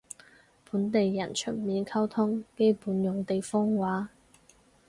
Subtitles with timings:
[0.67, 4.09] 本地人出面溝通基本用地方話